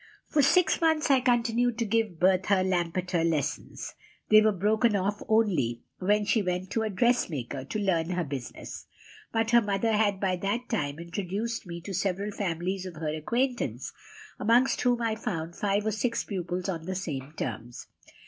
"For 0.29 0.41
six 0.41 0.81
months 0.81 1.11
I 1.11 1.19
continued 1.19 1.77
to 1.77 1.85
give 1.85 2.19
Bertha 2.19 2.63
Lampeter 2.63 3.23
lessons. 3.23 3.93
They 4.29 4.41
were 4.41 4.51
broken 4.51 4.95
off 4.95 5.21
only 5.27 5.83
when 5.99 6.25
she 6.25 6.41
went 6.41 6.71
to 6.71 6.81
a 6.81 6.89
dressmaker 6.89 7.65
to 7.65 7.77
learn 7.79 8.09
her 8.09 8.23
business. 8.23 8.87
But 9.31 9.51
her 9.51 9.61
mother 9.61 9.91
had 9.93 10.19
by 10.19 10.37
that 10.37 10.69
time 10.69 10.97
introduced 10.97 11.67
me 11.67 11.81
to 11.81 11.93
several 11.93 12.31
families 12.31 12.87
of 12.87 12.95
her 12.95 13.13
acquaintance, 13.13 13.93
amongst 14.39 14.81
whom 14.81 15.03
I 15.03 15.13
found 15.15 15.55
five 15.55 15.85
or 15.85 15.91
six 15.91 16.23
pupils 16.23 16.67
on 16.67 16.85
the 16.87 16.95
same 16.95 17.33
terms. 17.37 17.85